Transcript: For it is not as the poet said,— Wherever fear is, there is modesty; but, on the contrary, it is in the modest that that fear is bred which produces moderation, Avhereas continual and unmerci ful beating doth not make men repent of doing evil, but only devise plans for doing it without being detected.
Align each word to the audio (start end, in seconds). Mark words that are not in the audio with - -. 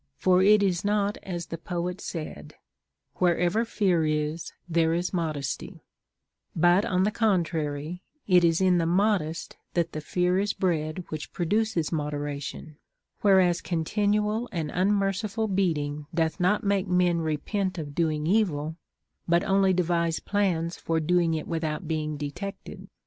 For 0.15 0.41
it 0.41 0.63
is 0.63 0.83
not 0.83 1.19
as 1.21 1.45
the 1.45 1.59
poet 1.59 2.01
said,— 2.01 2.55
Wherever 3.17 3.63
fear 3.63 4.03
is, 4.03 4.51
there 4.67 4.95
is 4.95 5.13
modesty; 5.13 5.83
but, 6.55 6.85
on 6.85 7.03
the 7.03 7.11
contrary, 7.11 8.01
it 8.25 8.43
is 8.43 8.61
in 8.61 8.79
the 8.79 8.87
modest 8.87 9.57
that 9.75 9.91
that 9.91 10.01
fear 10.01 10.39
is 10.39 10.53
bred 10.53 11.03
which 11.09 11.31
produces 11.31 11.91
moderation, 11.91 12.77
Avhereas 13.23 13.61
continual 13.61 14.49
and 14.51 14.71
unmerci 14.71 15.29
ful 15.29 15.47
beating 15.47 16.07
doth 16.15 16.39
not 16.39 16.63
make 16.63 16.87
men 16.87 17.19
repent 17.19 17.77
of 17.77 17.93
doing 17.93 18.25
evil, 18.25 18.77
but 19.27 19.43
only 19.43 19.71
devise 19.71 20.19
plans 20.19 20.77
for 20.77 20.99
doing 20.99 21.35
it 21.35 21.47
without 21.47 21.87
being 21.87 22.17
detected. 22.17 22.87